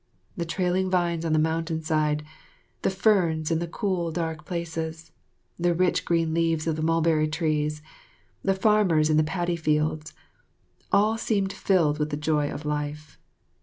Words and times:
The 0.35 0.45
trailing 0.45 0.89
vines 0.89 1.23
on 1.23 1.31
the 1.33 1.37
mountain 1.37 1.83
side, 1.83 2.23
the 2.81 2.89
ferns 2.89 3.51
in 3.51 3.59
the 3.59 3.67
cool 3.67 4.11
dark 4.11 4.45
places, 4.47 5.11
the 5.59 5.75
rich 5.75 6.05
green 6.05 6.33
leaves 6.33 6.65
of 6.65 6.75
the 6.75 6.81
mulberry 6.81 7.27
trees, 7.27 7.83
the 8.43 8.55
farmers 8.55 9.11
in 9.11 9.17
the 9.17 9.23
paddy 9.23 9.55
fields, 9.55 10.15
all 10.91 11.19
seemed 11.19 11.53
filled 11.53 11.99
with 11.99 12.09
the 12.09 12.17
joy 12.17 12.49
of 12.49 12.65
life. 12.65 13.19